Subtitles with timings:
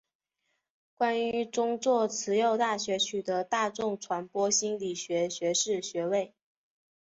[0.97, 6.33] 并于宗座慈幼大学取得大众传播心理学学士学位。